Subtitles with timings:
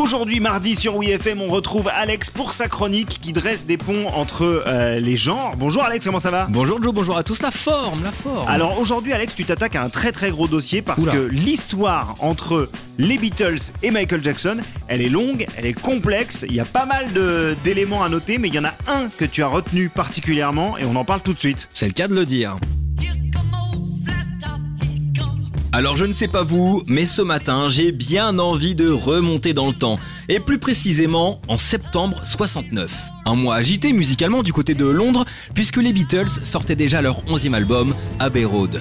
[0.00, 4.64] Aujourd'hui, mardi sur WeFM, on retrouve Alex pour sa chronique qui dresse des ponts entre
[4.66, 5.52] euh, les genres.
[5.58, 6.46] Bonjour Alex, comment ça va?
[6.48, 7.42] Bonjour Joe, bonjour à tous.
[7.42, 8.48] La forme, la forme.
[8.48, 11.12] Alors aujourd'hui, Alex, tu t'attaques à un très très gros dossier parce Oula.
[11.12, 14.56] que l'histoire entre les Beatles et Michael Jackson,
[14.88, 16.46] elle est longue, elle est complexe.
[16.48, 19.08] Il y a pas mal de- d'éléments à noter, mais il y en a un
[19.18, 21.68] que tu as retenu particulièrement et on en parle tout de suite.
[21.74, 22.56] c'est le cas de le dire.
[25.72, 29.68] Alors je ne sais pas vous, mais ce matin j'ai bien envie de remonter dans
[29.68, 32.92] le temps, et plus précisément en septembre 69.
[33.24, 37.54] Un mois agité musicalement du côté de Londres, puisque les Beatles sortaient déjà leur 11e
[37.54, 38.80] album, Abbey Road.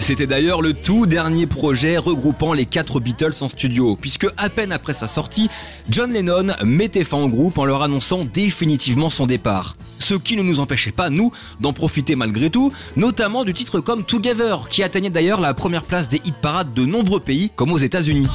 [0.00, 4.72] C'était d'ailleurs le tout dernier projet regroupant les quatre Beatles en studio, puisque à peine
[4.72, 5.48] après sa sortie,
[5.88, 9.76] John Lennon mettait fin au groupe en leur annonçant définitivement son départ.
[10.00, 14.02] Ce qui ne nous empêchait pas, nous, d'en profiter malgré tout, notamment du titre comme
[14.02, 17.78] Together, qui atteignait d'ailleurs la première place des hit parades de nombreux pays, comme aux
[17.78, 18.26] États-Unis.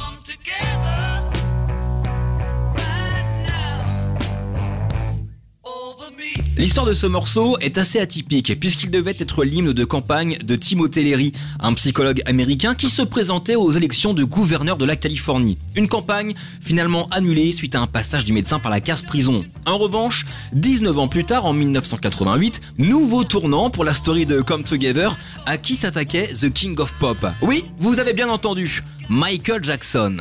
[6.58, 11.02] L'histoire de ce morceau est assez atypique puisqu'il devait être l'hymne de campagne de Timothy
[11.02, 15.58] Leary, un psychologue américain qui se présentait aux élections de gouverneur de la Californie.
[15.74, 16.32] Une campagne
[16.62, 19.44] finalement annulée suite à un passage du médecin par la case prison.
[19.66, 24.64] En revanche, 19 ans plus tard, en 1988, nouveau tournant pour la story de Come
[24.64, 27.18] Together, à qui s'attaquait The King of Pop.
[27.42, 30.16] Oui, vous avez bien entendu, Michael Jackson.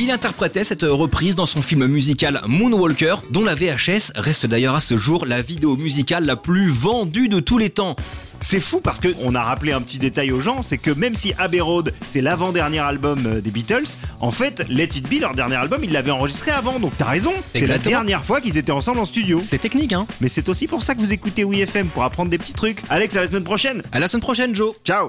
[0.00, 4.80] Il interprétait cette reprise dans son film musical Moonwalker, dont la VHS reste d'ailleurs à
[4.80, 7.96] ce jour la vidéo musicale la plus vendue de tous les temps.
[8.40, 11.16] C'est fou parce que on a rappelé un petit détail aux gens, c'est que même
[11.16, 15.34] si Abbey Road c'est l'avant-dernier album euh, des Beatles, en fait Let It Be leur
[15.34, 17.32] dernier album ils l'avaient enregistré avant, donc t'as raison.
[17.52, 19.42] C'est la dernière fois qu'ils étaient ensemble en studio.
[19.42, 22.38] C'est technique, hein Mais c'est aussi pour ça que vous écoutez WeFM pour apprendre des
[22.38, 22.84] petits trucs.
[22.88, 23.82] Alex à la semaine prochaine.
[23.90, 25.06] À la semaine prochaine, Joe Ciao.